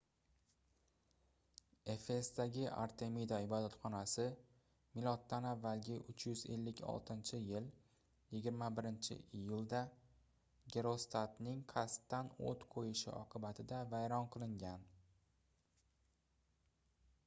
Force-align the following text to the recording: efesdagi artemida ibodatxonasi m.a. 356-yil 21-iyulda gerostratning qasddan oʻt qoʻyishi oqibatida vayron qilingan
efesdagi 1.93 2.63
artemida 2.83 3.37
ibodatxonasi 3.47 4.23
m.a. 5.01 5.13
356-yil 5.33 7.67
21-iyulda 8.39 9.83
gerostratning 10.77 11.61
qasddan 11.75 12.33
oʻt 12.53 12.65
qoʻyishi 12.75 13.13
oqibatida 13.19 13.83
vayron 13.93 14.29
qilingan 14.37 14.89